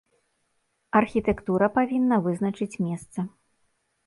Архітэктура 0.99 1.69
павінна 1.77 2.15
вызначыць 2.29 2.71
месца. 2.89 3.19